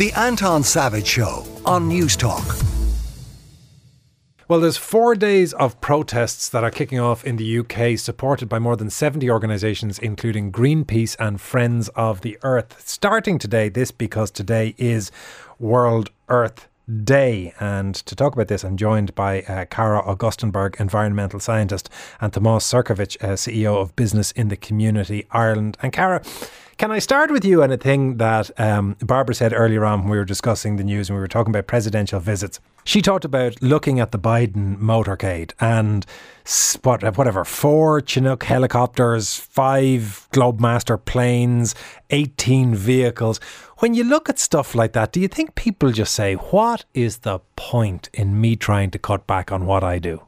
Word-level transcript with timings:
The 0.00 0.12
Anton 0.12 0.62
Savage 0.62 1.06
Show 1.06 1.44
on 1.66 1.90
Newstalk. 1.90 2.64
Well, 4.48 4.58
there's 4.58 4.78
four 4.78 5.14
days 5.14 5.52
of 5.52 5.78
protests 5.82 6.48
that 6.48 6.64
are 6.64 6.70
kicking 6.70 6.98
off 6.98 7.22
in 7.22 7.36
the 7.36 7.58
UK, 7.58 7.98
supported 7.98 8.48
by 8.48 8.60
more 8.60 8.76
than 8.76 8.88
70 8.88 9.30
organisations, 9.30 9.98
including 9.98 10.52
Greenpeace 10.52 11.16
and 11.18 11.38
Friends 11.38 11.90
of 11.90 12.22
the 12.22 12.38
Earth. 12.42 12.82
Starting 12.88 13.38
today, 13.38 13.68
this 13.68 13.90
because 13.90 14.30
today 14.30 14.74
is 14.78 15.12
World 15.58 16.08
Earth 16.30 16.66
Day. 17.04 17.52
And 17.60 17.94
to 17.94 18.16
talk 18.16 18.32
about 18.32 18.48
this, 18.48 18.64
I'm 18.64 18.78
joined 18.78 19.14
by 19.14 19.42
uh, 19.42 19.66
Cara 19.66 20.02
Augustenborg, 20.02 20.80
environmental 20.80 21.40
scientist, 21.40 21.90
and 22.22 22.32
Tomas 22.32 22.64
Sercovich, 22.64 23.22
uh, 23.22 23.34
CEO 23.34 23.76
of 23.76 23.94
Business 23.96 24.30
in 24.30 24.48
the 24.48 24.56
Community 24.56 25.26
Ireland. 25.30 25.76
And 25.82 25.92
Cara, 25.92 26.22
can 26.80 26.90
I 26.90 26.98
start 26.98 27.30
with 27.30 27.44
you 27.44 27.62
on 27.62 27.70
a 27.70 27.76
thing 27.76 28.16
that 28.16 28.50
um, 28.58 28.96
Barbara 29.00 29.34
said 29.34 29.52
earlier 29.52 29.84
on 29.84 30.00
when 30.00 30.08
we 30.08 30.16
were 30.16 30.24
discussing 30.24 30.76
the 30.76 30.82
news 30.82 31.10
and 31.10 31.16
we 31.18 31.20
were 31.20 31.28
talking 31.28 31.50
about 31.50 31.66
presidential 31.66 32.20
visits? 32.20 32.58
She 32.84 33.02
talked 33.02 33.26
about 33.26 33.60
looking 33.60 34.00
at 34.00 34.12
the 34.12 34.18
Biden 34.18 34.78
motorcade 34.78 35.52
and 35.60 36.06
what, 36.82 37.02
whatever, 37.18 37.44
four 37.44 38.00
Chinook 38.00 38.44
helicopters, 38.44 39.34
five 39.34 40.26
Globemaster 40.32 41.04
planes, 41.04 41.74
18 42.08 42.74
vehicles. 42.74 43.40
When 43.80 43.92
you 43.92 44.02
look 44.02 44.30
at 44.30 44.38
stuff 44.38 44.74
like 44.74 44.94
that, 44.94 45.12
do 45.12 45.20
you 45.20 45.28
think 45.28 45.56
people 45.56 45.92
just 45.92 46.14
say, 46.14 46.32
What 46.36 46.86
is 46.94 47.18
the 47.18 47.40
point 47.56 48.08
in 48.14 48.40
me 48.40 48.56
trying 48.56 48.90
to 48.92 48.98
cut 48.98 49.26
back 49.26 49.52
on 49.52 49.66
what 49.66 49.84
I 49.84 49.98
do? 49.98 50.22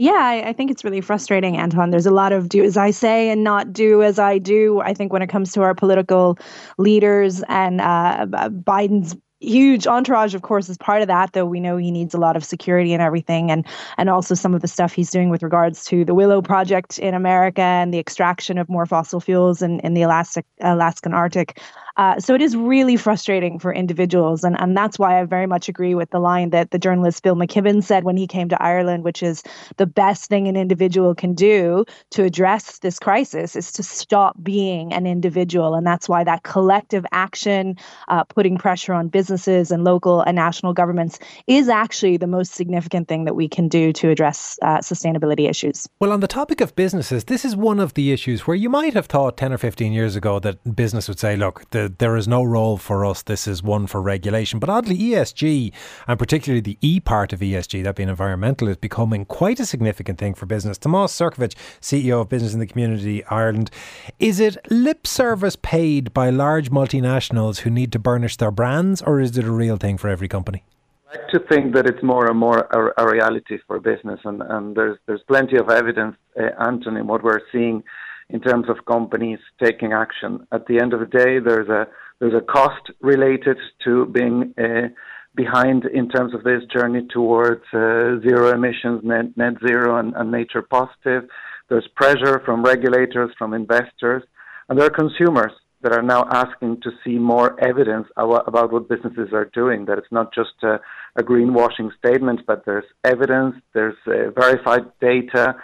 Yeah, 0.00 0.12
I, 0.12 0.48
I, 0.48 0.52
think 0.54 0.70
it's 0.70 0.82
really 0.82 1.02
frustrating, 1.02 1.58
Anton. 1.58 1.90
There's 1.90 2.06
a 2.06 2.10
lot 2.10 2.32
of 2.32 2.48
do 2.48 2.64
as 2.64 2.78
I 2.78 2.90
say 2.90 3.28
and 3.28 3.44
not 3.44 3.70
do 3.70 4.02
as 4.02 4.18
I 4.18 4.38
do. 4.38 4.80
I 4.80 4.94
think 4.94 5.12
when 5.12 5.20
it 5.20 5.26
comes 5.26 5.52
to 5.52 5.60
our 5.60 5.74
political 5.74 6.38
leaders 6.78 7.42
and 7.50 7.82
uh, 7.82 8.24
Biden's 8.26 9.14
huge 9.40 9.86
entourage 9.86 10.34
of 10.34 10.42
course 10.42 10.68
is 10.68 10.76
part 10.76 11.00
of 11.00 11.08
that 11.08 11.32
though 11.32 11.46
we 11.46 11.60
know 11.60 11.78
he 11.78 11.90
needs 11.90 12.12
a 12.12 12.18
lot 12.18 12.36
of 12.36 12.44
security 12.44 12.92
and 12.92 13.00
everything 13.00 13.50
and 13.50 13.66
and 13.96 14.10
also 14.10 14.34
some 14.34 14.52
of 14.52 14.60
the 14.60 14.68
stuff 14.68 14.92
he's 14.92 15.10
doing 15.10 15.30
with 15.30 15.42
regards 15.42 15.82
to 15.82 16.04
the 16.04 16.12
willow 16.12 16.42
project 16.42 16.98
in 16.98 17.14
america 17.14 17.62
and 17.62 17.94
the 17.94 17.98
extraction 17.98 18.58
of 18.58 18.68
more 18.68 18.84
fossil 18.84 19.18
fuels 19.18 19.62
in, 19.62 19.80
in 19.80 19.94
the 19.94 20.02
Alaskan 20.02 20.44
alaskan 20.60 21.14
arctic 21.14 21.58
uh, 21.96 22.18
so 22.18 22.34
it 22.34 22.42
is 22.42 22.56
really 22.56 22.96
frustrating 22.96 23.58
for 23.58 23.72
individuals. 23.72 24.44
And, 24.44 24.58
and 24.60 24.76
that's 24.76 24.98
why 24.98 25.20
I 25.20 25.24
very 25.24 25.46
much 25.46 25.68
agree 25.68 25.94
with 25.94 26.10
the 26.10 26.18
line 26.18 26.50
that 26.50 26.70
the 26.70 26.78
journalist 26.78 27.22
Bill 27.22 27.36
McKibben 27.36 27.82
said 27.82 28.04
when 28.04 28.16
he 28.16 28.26
came 28.26 28.48
to 28.48 28.62
Ireland, 28.62 29.04
which 29.04 29.22
is 29.22 29.42
the 29.76 29.86
best 29.86 30.28
thing 30.28 30.48
an 30.48 30.56
individual 30.56 31.14
can 31.14 31.34
do 31.34 31.84
to 32.10 32.24
address 32.24 32.78
this 32.78 32.98
crisis 32.98 33.56
is 33.56 33.72
to 33.72 33.82
stop 33.82 34.36
being 34.42 34.92
an 34.92 35.06
individual. 35.06 35.74
And 35.74 35.86
that's 35.86 36.08
why 36.08 36.24
that 36.24 36.42
collective 36.42 37.04
action, 37.12 37.76
uh, 38.08 38.24
putting 38.24 38.58
pressure 38.58 38.92
on 38.92 39.08
businesses 39.08 39.70
and 39.70 39.84
local 39.84 40.20
and 40.20 40.36
national 40.36 40.72
governments, 40.72 41.18
is 41.46 41.68
actually 41.68 42.16
the 42.16 42.26
most 42.26 42.52
significant 42.52 43.08
thing 43.08 43.24
that 43.24 43.34
we 43.34 43.48
can 43.48 43.68
do 43.68 43.92
to 43.94 44.10
address 44.10 44.58
uh, 44.62 44.78
sustainability 44.78 45.48
issues. 45.48 45.88
Well, 45.98 46.12
on 46.12 46.20
the 46.20 46.28
topic 46.28 46.60
of 46.60 46.76
businesses, 46.76 47.24
this 47.24 47.44
is 47.44 47.56
one 47.56 47.80
of 47.80 47.94
the 47.94 48.12
issues 48.12 48.46
where 48.46 48.56
you 48.56 48.68
might 48.68 48.94
have 48.94 49.06
thought 49.06 49.36
10 49.36 49.52
or 49.52 49.58
15 49.58 49.92
years 49.92 50.16
ago 50.16 50.38
that 50.40 50.76
business 50.76 51.08
would 51.08 51.18
say, 51.18 51.36
look, 51.36 51.68
the 51.70 51.79
there 51.88 52.16
is 52.16 52.28
no 52.28 52.42
role 52.42 52.76
for 52.76 53.04
us. 53.04 53.22
This 53.22 53.46
is 53.46 53.62
one 53.62 53.86
for 53.86 54.00
regulation. 54.02 54.58
But 54.58 54.68
oddly, 54.68 54.96
ESG, 54.96 55.72
and 56.06 56.18
particularly 56.18 56.60
the 56.60 56.78
E 56.80 57.00
part 57.00 57.32
of 57.32 57.40
ESG, 57.40 57.82
that 57.84 57.96
being 57.96 58.08
environmental, 58.08 58.68
is 58.68 58.76
becoming 58.76 59.24
quite 59.24 59.60
a 59.60 59.66
significant 59.66 60.18
thing 60.18 60.34
for 60.34 60.46
business. 60.46 60.78
Tomas 60.78 61.12
Sercovich, 61.12 61.54
CEO 61.80 62.20
of 62.20 62.28
Business 62.28 62.54
in 62.54 62.60
the 62.60 62.66
Community 62.66 63.24
Ireland. 63.26 63.70
Is 64.18 64.40
it 64.40 64.56
lip 64.70 65.06
service 65.06 65.56
paid 65.56 66.12
by 66.12 66.30
large 66.30 66.70
multinationals 66.70 67.60
who 67.60 67.70
need 67.70 67.92
to 67.92 67.98
burnish 67.98 68.36
their 68.36 68.50
brands, 68.50 69.02
or 69.02 69.20
is 69.20 69.36
it 69.36 69.44
a 69.44 69.50
real 69.50 69.76
thing 69.76 69.98
for 69.98 70.08
every 70.08 70.28
company? 70.28 70.64
I 71.12 71.16
like 71.16 71.28
to 71.30 71.40
think 71.40 71.74
that 71.74 71.86
it's 71.86 72.02
more 72.02 72.28
and 72.28 72.38
more 72.38 72.68
a, 72.70 73.04
a 73.04 73.10
reality 73.10 73.58
for 73.66 73.80
business, 73.80 74.20
and, 74.24 74.42
and 74.42 74.76
there's 74.76 74.96
there's 75.06 75.22
plenty 75.26 75.56
of 75.56 75.68
evidence, 75.68 76.16
uh, 76.38 76.50
Anthony, 76.60 77.02
what 77.02 77.24
we're 77.24 77.40
seeing 77.50 77.82
in 78.32 78.40
terms 78.40 78.66
of 78.68 78.84
companies 78.86 79.38
taking 79.62 79.92
action. 79.92 80.46
At 80.52 80.66
the 80.66 80.80
end 80.80 80.92
of 80.92 81.00
the 81.00 81.06
day, 81.06 81.38
there's 81.38 81.68
a 81.68 81.86
there's 82.20 82.34
a 82.34 82.44
cost 82.44 82.90
related 83.00 83.56
to 83.84 84.06
being 84.06 84.54
uh, 84.58 84.88
behind 85.34 85.86
in 85.86 86.08
terms 86.08 86.34
of 86.34 86.42
this 86.44 86.62
journey 86.74 87.06
towards 87.10 87.62
uh, 87.72 88.20
zero 88.26 88.52
emissions, 88.52 89.00
net, 89.02 89.36
net 89.36 89.54
zero, 89.66 89.98
and, 89.98 90.14
and 90.16 90.30
nature 90.30 90.62
positive. 90.62 91.28
There's 91.68 91.88
pressure 91.96 92.42
from 92.44 92.62
regulators, 92.62 93.30
from 93.38 93.54
investors, 93.54 94.22
and 94.68 94.78
there 94.78 94.86
are 94.86 94.90
consumers 94.90 95.52
that 95.82 95.92
are 95.92 96.02
now 96.02 96.26
asking 96.30 96.82
to 96.82 96.90
see 97.02 97.16
more 97.18 97.58
evidence 97.64 98.06
about 98.16 98.70
what 98.72 98.88
businesses 98.88 99.32
are 99.32 99.46
doing. 99.54 99.86
That 99.86 99.96
it's 99.96 100.12
not 100.12 100.34
just 100.34 100.62
a, 100.62 100.78
a 101.16 101.22
greenwashing 101.22 101.90
statement, 101.98 102.40
but 102.46 102.64
there's 102.66 102.84
evidence, 103.04 103.54
there's 103.72 103.96
uh, 104.06 104.30
verified 104.38 104.82
data, 105.00 105.54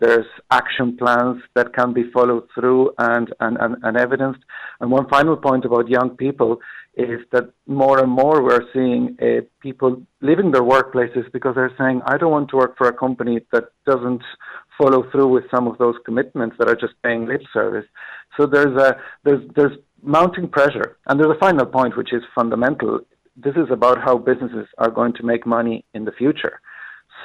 there's 0.00 0.26
action 0.50 0.96
plans 0.96 1.42
that 1.54 1.74
can 1.74 1.92
be 1.92 2.10
followed 2.12 2.48
through 2.54 2.92
and, 2.98 3.32
and, 3.40 3.56
and, 3.60 3.76
and 3.82 3.96
evidenced. 3.96 4.40
And 4.80 4.90
one 4.90 5.08
final 5.08 5.36
point 5.36 5.64
about 5.64 5.88
young 5.88 6.16
people 6.16 6.58
is 6.96 7.20
that 7.32 7.50
more 7.66 7.98
and 8.00 8.10
more 8.10 8.42
we're 8.42 8.66
seeing 8.72 9.16
uh, 9.20 9.42
people 9.60 10.02
leaving 10.22 10.50
their 10.50 10.62
workplaces 10.62 11.30
because 11.32 11.54
they're 11.54 11.74
saying, 11.78 12.00
I 12.06 12.16
don't 12.16 12.30
want 12.30 12.48
to 12.50 12.56
work 12.56 12.76
for 12.78 12.88
a 12.88 12.92
company 12.92 13.40
that 13.52 13.64
doesn't 13.84 14.22
follow 14.78 15.10
through 15.10 15.28
with 15.28 15.44
some 15.54 15.66
of 15.66 15.78
those 15.78 15.94
commitments 16.04 16.56
that 16.58 16.68
are 16.68 16.76
just 16.76 16.94
paying 17.02 17.26
lip 17.26 17.42
service. 17.52 17.84
So 18.36 18.46
there's 18.46 18.76
a 18.80 18.96
there's 19.24 19.42
there's 19.54 19.76
mounting 20.02 20.48
pressure. 20.48 20.96
And 21.06 21.18
there's 21.18 21.34
a 21.34 21.38
final 21.38 21.66
point 21.66 21.96
which 21.96 22.12
is 22.12 22.22
fundamental. 22.34 23.00
This 23.36 23.54
is 23.56 23.68
about 23.70 23.98
how 24.02 24.16
businesses 24.16 24.66
are 24.78 24.90
going 24.90 25.12
to 25.14 25.22
make 25.24 25.46
money 25.46 25.84
in 25.92 26.04
the 26.04 26.12
future. 26.12 26.60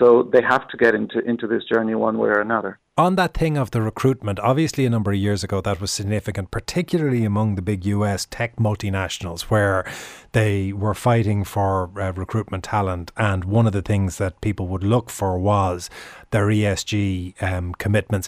So 0.01 0.23
they 0.33 0.41
have 0.41 0.67
to 0.69 0.77
get 0.77 0.95
into, 0.95 1.19
into 1.19 1.45
this 1.45 1.63
journey 1.63 1.93
one 1.93 2.17
way 2.17 2.29
or 2.29 2.41
another. 2.41 2.79
On 2.97 3.17
that 3.17 3.35
thing 3.35 3.55
of 3.55 3.69
the 3.69 3.83
recruitment, 3.83 4.39
obviously 4.39 4.83
a 4.83 4.89
number 4.89 5.11
of 5.11 5.17
years 5.17 5.43
ago 5.43 5.61
that 5.61 5.79
was 5.79 5.91
significant, 5.91 6.49
particularly 6.49 7.23
among 7.23 7.53
the 7.53 7.61
big 7.61 7.85
US 7.85 8.25
tech 8.25 8.55
multinationals, 8.55 9.43
where 9.43 9.85
they 10.31 10.73
were 10.73 10.95
fighting 10.95 11.43
for 11.43 11.91
uh, 12.01 12.13
recruitment 12.13 12.63
talent. 12.63 13.11
And 13.15 13.45
one 13.45 13.67
of 13.67 13.73
the 13.73 13.83
things 13.83 14.17
that 14.17 14.41
people 14.41 14.67
would 14.69 14.83
look 14.83 15.11
for 15.11 15.37
was 15.37 15.87
their 16.31 16.47
ESG 16.47 17.41
um, 17.43 17.73
commitments. 17.73 18.27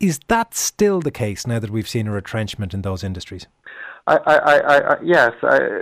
Is 0.00 0.20
that 0.28 0.52
still 0.52 1.00
the 1.00 1.10
case 1.10 1.46
now 1.46 1.58
that 1.58 1.70
we've 1.70 1.88
seen 1.88 2.06
a 2.06 2.12
retrenchment 2.12 2.74
in 2.74 2.82
those 2.82 3.02
industries? 3.02 3.46
I, 4.06 4.16
I, 4.26 4.76
I, 4.76 4.96
yes, 5.02 5.32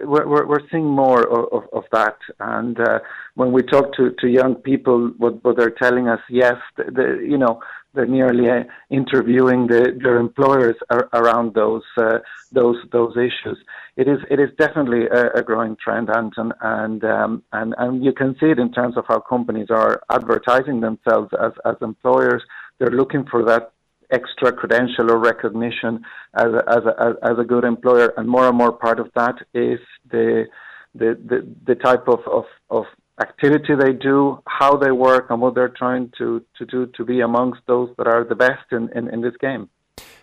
we're, 0.04 0.46
we're 0.46 0.68
seeing 0.70 0.86
more 0.86 1.22
of, 1.26 1.64
of 1.72 1.84
that. 1.90 2.16
And 2.38 2.78
uh, 2.78 3.00
when 3.34 3.50
we 3.50 3.62
talk 3.62 3.94
to, 3.96 4.12
to 4.20 4.28
young 4.28 4.54
people, 4.54 5.12
what, 5.18 5.42
what 5.44 5.56
they're 5.56 5.70
telling 5.70 6.08
us, 6.08 6.20
yes, 6.30 6.54
the, 6.76 6.84
the, 6.84 7.26
you 7.28 7.36
know, 7.36 7.60
they're 7.94 8.06
nearly 8.06 8.48
uh, 8.48 8.64
interviewing 8.90 9.66
the, 9.66 9.98
their 10.02 10.16
employers 10.18 10.76
ar- 10.88 11.08
around 11.12 11.54
those 11.54 11.82
uh, 11.98 12.18
those 12.50 12.76
those 12.90 13.14
issues. 13.16 13.58
It 13.96 14.08
is 14.08 14.18
it 14.30 14.40
is 14.40 14.48
definitely 14.56 15.06
a, 15.06 15.32
a 15.32 15.42
growing 15.42 15.76
trend, 15.76 16.08
Anton, 16.08 16.52
and 16.62 17.04
um, 17.04 17.42
and 17.52 17.74
and 17.76 18.02
you 18.02 18.12
can 18.12 18.34
see 18.40 18.46
it 18.46 18.58
in 18.58 18.72
terms 18.72 18.96
of 18.96 19.04
how 19.08 19.20
companies 19.20 19.68
are 19.68 20.02
advertising 20.10 20.80
themselves 20.80 21.30
as 21.38 21.52
as 21.66 21.76
employers. 21.82 22.42
They're 22.78 22.90
looking 22.90 23.26
for 23.30 23.44
that 23.44 23.72
extra 24.12 24.52
credential 24.52 25.10
or 25.10 25.18
recognition 25.18 26.02
as 26.34 26.50
a, 26.58 26.62
as 26.68 26.84
a, 26.84 27.14
as 27.22 27.38
a 27.38 27.44
good 27.44 27.64
employer, 27.64 28.12
and 28.16 28.28
more 28.28 28.46
and 28.48 28.56
more 28.56 28.72
part 28.72 28.98
of 29.00 29.08
that 29.14 29.36
is 29.54 29.80
the 30.10 30.46
the 30.94 31.18
the, 31.30 31.38
the 31.66 31.74
type 31.74 32.06
of, 32.06 32.20
of, 32.38 32.44
of 32.70 32.84
activity 33.20 33.74
they 33.74 33.92
do, 33.92 34.42
how 34.46 34.76
they 34.76 34.90
work, 34.90 35.26
and 35.30 35.40
what 35.40 35.54
they're 35.54 35.68
trying 35.68 36.12
to, 36.18 36.42
to 36.58 36.66
do 36.66 36.86
to 36.96 37.04
be 37.04 37.20
amongst 37.20 37.60
those 37.66 37.90
that 37.98 38.06
are 38.06 38.24
the 38.24 38.34
best 38.34 38.66
in, 38.72 38.90
in, 38.94 39.08
in 39.08 39.20
this 39.20 39.34
game. 39.40 39.68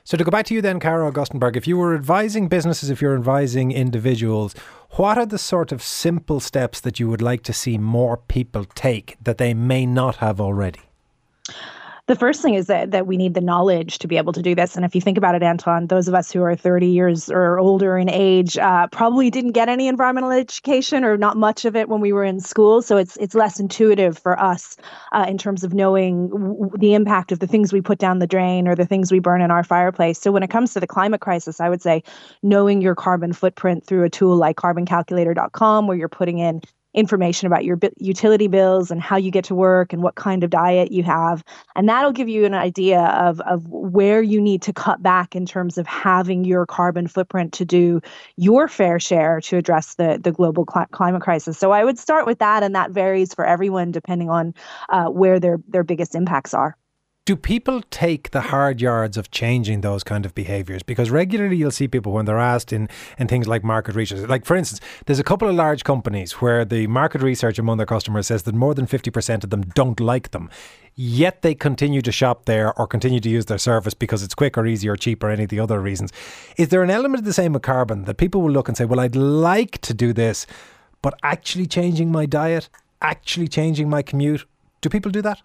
So 0.03 0.17
to 0.17 0.23
go 0.23 0.31
back 0.31 0.45
to 0.45 0.53
you 0.55 0.61
then, 0.61 0.79
Cara 0.79 1.11
Augustenborg, 1.11 1.55
if 1.55 1.67
you 1.67 1.77
were 1.77 1.93
advising 1.93 2.47
businesses, 2.47 2.89
if 2.89 3.01
you're 3.01 3.15
advising 3.15 3.71
individuals, 3.71 4.55
what 4.91 5.17
are 5.17 5.25
the 5.25 5.37
sort 5.37 5.71
of 5.71 5.83
simple 5.83 6.39
steps 6.39 6.79
that 6.81 6.99
you 6.99 7.07
would 7.09 7.21
like 7.21 7.43
to 7.43 7.53
see 7.53 7.77
more 7.77 8.17
people 8.17 8.65
take 8.65 9.17
that 9.21 9.37
they 9.37 9.53
may 9.53 9.85
not 9.85 10.15
have 10.17 10.41
already? 10.41 10.88
The 12.09 12.15
first 12.15 12.41
thing 12.41 12.55
is 12.55 12.65
that 12.65 12.89
that 12.89 13.05
we 13.05 13.17
need 13.17 13.35
the 13.35 13.41
knowledge 13.41 13.99
to 13.99 14.07
be 14.07 14.17
able 14.17 14.33
to 14.33 14.41
do 14.41 14.55
this. 14.55 14.75
And 14.75 14.83
if 14.83 14.95
you 14.95 14.99
think 14.99 15.19
about 15.19 15.35
it, 15.35 15.43
Anton, 15.43 15.85
those 15.85 16.07
of 16.07 16.15
us 16.15 16.31
who 16.31 16.41
are 16.41 16.55
30 16.55 16.87
years 16.87 17.29
or 17.29 17.59
older 17.59 17.99
in 17.99 18.09
age 18.09 18.57
uh, 18.57 18.87
probably 18.87 19.29
didn't 19.29 19.51
get 19.51 19.69
any 19.69 19.87
environmental 19.87 20.31
education 20.31 21.03
or 21.03 21.17
not 21.17 21.37
much 21.37 21.65
of 21.65 21.75
it 21.75 21.87
when 21.87 22.01
we 22.01 22.11
were 22.11 22.23
in 22.23 22.39
school. 22.39 22.81
So 22.81 22.97
it's 22.97 23.15
it's 23.17 23.35
less 23.35 23.59
intuitive 23.59 24.17
for 24.17 24.39
us 24.39 24.75
uh, 25.11 25.27
in 25.29 25.37
terms 25.37 25.63
of 25.63 25.75
knowing 25.75 26.29
w- 26.29 26.71
the 26.79 26.95
impact 26.95 27.31
of 27.31 27.37
the 27.37 27.47
things 27.47 27.71
we 27.71 27.79
put 27.79 27.99
down 27.99 28.17
the 28.17 28.25
drain 28.25 28.67
or 28.67 28.73
the 28.73 28.87
things 28.87 29.11
we 29.11 29.19
burn 29.19 29.43
in 29.43 29.51
our 29.51 29.63
fireplace. 29.63 30.19
So 30.19 30.31
when 30.31 30.41
it 30.41 30.49
comes 30.49 30.73
to 30.73 30.79
the 30.79 30.87
climate 30.87 31.21
crisis, 31.21 31.61
I 31.61 31.69
would 31.69 31.83
say 31.83 32.01
knowing 32.41 32.81
your 32.81 32.95
carbon 32.95 33.33
footprint 33.33 33.85
through 33.85 34.03
a 34.03 34.09
tool 34.09 34.35
like 34.35 34.57
carboncalculator.com, 34.57 35.85
where 35.85 35.95
you're 35.95 36.09
putting 36.09 36.39
in 36.39 36.61
information 36.93 37.45
about 37.45 37.63
your 37.63 37.77
utility 37.97 38.47
bills 38.47 38.89
and 38.89 38.99
how 39.01 39.15
you 39.15 39.29
get 39.29 39.45
to 39.45 39.55
work 39.55 39.93
and 39.93 40.01
what 40.01 40.15
kind 40.15 40.43
of 40.43 40.49
diet 40.49 40.91
you 40.91 41.03
have. 41.03 41.43
And 41.75 41.87
that'll 41.87 42.11
give 42.11 42.27
you 42.29 42.45
an 42.45 42.55
idea 42.55 42.99
of, 42.99 43.39
of 43.41 43.67
where 43.67 44.21
you 44.21 44.41
need 44.41 44.63
to 44.63 44.73
cut 44.73 45.03
back 45.03 45.35
in 45.35 45.45
terms 45.45 45.77
of 45.77 45.85
having 45.85 46.45
your 46.45 46.65
carbon 46.65 47.07
footprint 47.07 47.53
to 47.53 47.65
do 47.65 48.01
your 48.37 48.67
fair 48.67 48.99
share 48.99 49.39
to 49.41 49.57
address 49.57 49.95
the, 49.95 50.19
the 50.21 50.31
global 50.31 50.65
cl- 50.71 50.87
climate 50.87 51.21
crisis. 51.21 51.57
So 51.59 51.71
I 51.71 51.83
would 51.83 51.99
start 51.99 52.25
with 52.25 52.39
that, 52.39 52.63
and 52.63 52.73
that 52.73 52.91
varies 52.91 53.33
for 53.33 53.45
everyone 53.45 53.91
depending 53.91 54.29
on 54.29 54.55
uh, 54.89 55.05
where 55.05 55.39
their, 55.39 55.59
their 55.67 55.83
biggest 55.83 56.15
impacts 56.15 56.53
are 56.55 56.75
do 57.29 57.35
people 57.35 57.83
take 57.91 58.31
the 58.31 58.41
hard 58.41 58.81
yards 58.81 59.15
of 59.15 59.29
changing 59.29 59.81
those 59.81 60.03
kind 60.03 60.25
of 60.25 60.33
behaviours? 60.33 60.81
Because 60.81 61.11
regularly 61.11 61.57
you'll 61.57 61.69
see 61.69 61.87
people 61.87 62.11
when 62.11 62.25
they're 62.25 62.39
asked 62.39 62.73
in, 62.73 62.89
in 63.19 63.27
things 63.27 63.47
like 63.47 63.63
market 63.63 63.93
research. 63.93 64.27
Like, 64.27 64.45
for 64.45 64.55
instance, 64.55 64.81
there's 65.05 65.19
a 65.19 65.23
couple 65.23 65.47
of 65.47 65.53
large 65.53 65.83
companies 65.83 66.31
where 66.41 66.65
the 66.65 66.87
market 66.87 67.21
research 67.21 67.59
among 67.59 67.77
their 67.77 67.85
customers 67.85 68.25
says 68.25 68.41
that 68.43 68.55
more 68.55 68.73
than 68.73 68.87
50% 68.87 69.43
of 69.43 69.51
them 69.51 69.61
don't 69.75 69.99
like 69.99 70.31
them. 70.31 70.49
Yet 70.95 71.43
they 71.43 71.53
continue 71.53 72.01
to 72.01 72.11
shop 72.11 72.45
there 72.45 72.73
or 72.79 72.87
continue 72.87 73.19
to 73.19 73.29
use 73.29 73.45
their 73.45 73.59
service 73.59 73.93
because 73.93 74.23
it's 74.23 74.33
quicker, 74.33 74.65
easier, 74.65 74.95
cheaper, 74.95 75.29
any 75.29 75.43
of 75.43 75.49
the 75.51 75.59
other 75.59 75.79
reasons. 75.79 76.11
Is 76.57 76.69
there 76.69 76.81
an 76.81 76.89
element 76.89 77.19
of 77.19 77.25
the 77.25 77.33
same 77.33 77.53
with 77.53 77.61
carbon 77.61 78.05
that 78.05 78.17
people 78.17 78.41
will 78.41 78.49
look 78.49 78.67
and 78.67 78.75
say, 78.75 78.85
well, 78.85 78.99
I'd 78.99 79.15
like 79.15 79.77
to 79.81 79.93
do 79.93 80.13
this, 80.13 80.47
but 81.03 81.13
actually 81.21 81.67
changing 81.67 82.11
my 82.11 82.25
diet, 82.25 82.69
actually 83.03 83.47
changing 83.47 83.87
my 83.87 84.01
commute? 84.01 84.47
Do 84.81 84.89
people 84.89 85.11
do 85.11 85.21
that? 85.21 85.43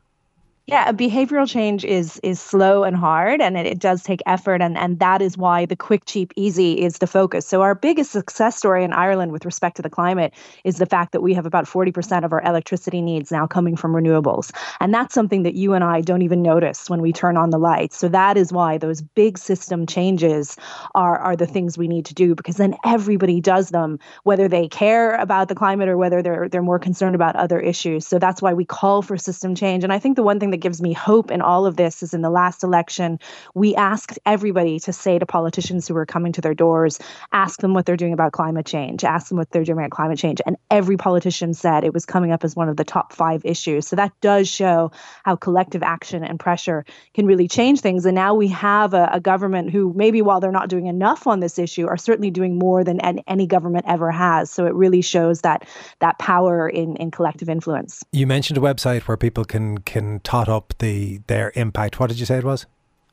Yeah, 0.66 0.92
behavioral 0.92 1.46
change 1.46 1.84
is 1.84 2.18
is 2.22 2.40
slow 2.40 2.84
and 2.84 2.96
hard, 2.96 3.42
and 3.42 3.54
it, 3.58 3.66
it, 3.66 3.78
does 3.78 4.02
take 4.02 4.22
effort, 4.24 4.62
and 4.62 4.78
and 4.78 4.98
that 4.98 5.20
is 5.20 5.36
why 5.36 5.66
the 5.66 5.76
quick, 5.76 6.06
cheap, 6.06 6.32
easy 6.36 6.80
is 6.80 6.96
the 6.96 7.06
focus. 7.06 7.46
So 7.46 7.60
our 7.60 7.74
biggest 7.74 8.12
success 8.12 8.56
story 8.56 8.82
in 8.82 8.94
Ireland 8.94 9.30
with 9.30 9.44
respect 9.44 9.76
to 9.76 9.82
the 9.82 9.90
climate 9.90 10.32
is 10.64 10.78
the 10.78 10.86
fact 10.86 11.12
that 11.12 11.20
we 11.20 11.34
have 11.34 11.44
about 11.44 11.68
forty 11.68 11.92
percent 11.92 12.24
of 12.24 12.32
our 12.32 12.40
electricity 12.40 13.02
needs 13.02 13.30
now 13.30 13.46
coming 13.46 13.76
from 13.76 13.92
renewables, 13.92 14.52
and 14.80 14.94
that's 14.94 15.12
something 15.12 15.42
that 15.42 15.52
you 15.54 15.74
and 15.74 15.84
I 15.84 16.00
don't 16.00 16.22
even 16.22 16.40
notice 16.40 16.88
when 16.88 17.02
we 17.02 17.12
turn 17.12 17.36
on 17.36 17.50
the 17.50 17.58
lights. 17.58 17.98
So 17.98 18.08
that 18.08 18.38
is 18.38 18.50
why 18.50 18.78
those 18.78 19.02
big 19.02 19.36
system 19.36 19.84
changes 19.84 20.56
are 20.94 21.18
are 21.18 21.36
the 21.36 21.46
things 21.46 21.76
we 21.76 21.88
need 21.88 22.06
to 22.06 22.14
do 22.14 22.34
because 22.34 22.56
then 22.56 22.74
everybody 22.86 23.38
does 23.38 23.68
them, 23.68 23.98
whether 24.22 24.48
they 24.48 24.68
care 24.68 25.14
about 25.16 25.48
the 25.48 25.54
climate 25.54 25.90
or 25.90 25.98
whether 25.98 26.22
they're 26.22 26.48
they're 26.48 26.62
more 26.62 26.78
concerned 26.78 27.14
about 27.14 27.36
other 27.36 27.60
issues. 27.60 28.06
So 28.06 28.18
that's 28.18 28.40
why 28.40 28.54
we 28.54 28.64
call 28.64 29.02
for 29.02 29.18
system 29.18 29.54
change, 29.54 29.84
and 29.84 29.92
I 29.92 29.98
think 29.98 30.16
the 30.16 30.22
one 30.22 30.40
thing 30.40 30.53
that 30.54 30.60
gives 30.60 30.80
me 30.80 30.92
hope 30.92 31.32
in 31.32 31.42
all 31.42 31.66
of 31.66 31.74
this 31.74 32.00
is 32.04 32.14
in 32.14 32.22
the 32.22 32.30
last 32.30 32.62
election, 32.62 33.18
we 33.54 33.74
asked 33.74 34.20
everybody 34.24 34.78
to 34.78 34.92
say 34.92 35.18
to 35.18 35.26
politicians 35.26 35.88
who 35.88 35.94
were 35.94 36.06
coming 36.06 36.32
to 36.32 36.40
their 36.40 36.54
doors, 36.54 37.00
ask 37.32 37.60
them 37.60 37.74
what 37.74 37.86
they're 37.86 37.96
doing 37.96 38.12
about 38.12 38.30
climate 38.30 38.64
change, 38.64 39.02
ask 39.02 39.28
them 39.28 39.38
what 39.38 39.50
they're 39.50 39.64
doing 39.64 39.78
about 39.78 39.90
climate 39.90 40.16
change. 40.16 40.40
And 40.46 40.56
every 40.70 40.96
politician 40.96 41.54
said 41.54 41.82
it 41.82 41.92
was 41.92 42.06
coming 42.06 42.30
up 42.30 42.44
as 42.44 42.54
one 42.54 42.68
of 42.68 42.76
the 42.76 42.84
top 42.84 43.12
five 43.12 43.44
issues. 43.44 43.88
So 43.88 43.96
that 43.96 44.12
does 44.20 44.48
show 44.48 44.92
how 45.24 45.34
collective 45.34 45.82
action 45.82 46.22
and 46.22 46.38
pressure 46.38 46.84
can 47.14 47.26
really 47.26 47.48
change 47.48 47.80
things. 47.80 48.06
And 48.06 48.14
now 48.14 48.34
we 48.34 48.46
have 48.48 48.94
a, 48.94 49.10
a 49.14 49.20
government 49.20 49.70
who, 49.70 49.92
maybe 49.96 50.22
while 50.22 50.38
they're 50.38 50.52
not 50.52 50.68
doing 50.68 50.86
enough 50.86 51.26
on 51.26 51.40
this 51.40 51.58
issue, 51.58 51.88
are 51.88 51.96
certainly 51.96 52.30
doing 52.30 52.60
more 52.60 52.84
than 52.84 53.00
any 53.00 53.48
government 53.48 53.86
ever 53.88 54.12
has. 54.12 54.52
So 54.52 54.66
it 54.66 54.74
really 54.74 55.02
shows 55.02 55.40
that 55.40 55.66
that 55.98 56.20
power 56.20 56.68
in, 56.68 56.94
in 56.94 57.10
collective 57.10 57.48
influence. 57.48 58.04
You 58.12 58.28
mentioned 58.28 58.56
a 58.56 58.60
website 58.60 59.02
where 59.02 59.16
people 59.16 59.44
can 59.44 59.78
can 59.78 60.20
tot 60.44 60.54
up 60.54 60.74
the 60.78 61.20
their 61.26 61.52
impact. 61.54 61.98
What 62.00 62.08
did 62.08 62.18
you 62.18 62.26
say 62.26 62.38
it 62.38 62.44
was? 62.44 62.66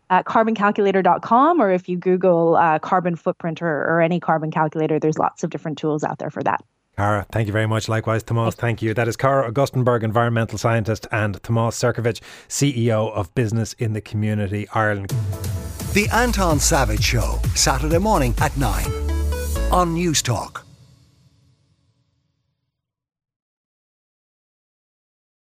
At 0.09 0.25
carboncalculator.com, 0.25 1.61
or 1.61 1.71
if 1.71 1.87
you 1.87 1.97
Google 1.97 2.57
uh, 2.57 2.79
carbon 2.79 3.15
footprint 3.15 3.61
or, 3.61 3.67
or 3.67 4.01
any 4.01 4.19
carbon 4.19 4.51
calculator, 4.51 4.99
there's 4.99 5.17
lots 5.17 5.43
of 5.43 5.49
different 5.49 5.77
tools 5.77 6.03
out 6.03 6.19
there 6.19 6.29
for 6.29 6.43
that. 6.43 6.61
Cara, 6.97 7.25
thank 7.31 7.47
you 7.47 7.53
very 7.53 7.65
much. 7.65 7.87
Likewise, 7.87 8.21
Tomas, 8.21 8.53
thank 8.53 8.81
you. 8.81 8.93
That 8.93 9.07
is 9.07 9.15
Cara 9.15 9.49
Augustenborg, 9.49 10.03
environmental 10.03 10.57
scientist, 10.57 11.07
and 11.13 11.41
Tomas 11.41 11.81
Sercovich, 11.81 12.19
CEO 12.49 13.09
of 13.13 13.33
Business 13.33 13.71
in 13.73 13.93
the 13.93 14.01
Community 14.01 14.67
Ireland. 14.73 15.11
The 15.93 16.09
Anton 16.11 16.59
Savage 16.59 17.03
Show, 17.03 17.39
Saturday 17.55 17.97
morning 17.97 18.35
at 18.39 18.55
9 18.57 18.85
on 19.71 19.95
Newstalk. 19.95 20.63